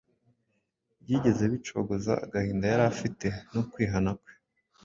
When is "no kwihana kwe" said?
3.53-4.31